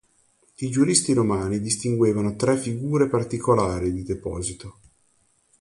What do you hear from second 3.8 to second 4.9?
di deposito.